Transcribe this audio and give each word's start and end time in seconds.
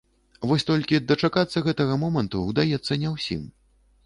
Вось 0.51 0.63
толькі 0.69 0.99
дачакацца 1.11 1.63
гэтага 1.67 1.99
моманту 2.05 2.43
ўдаецца 2.49 2.99
не 3.05 3.15
ўсім. 3.15 3.47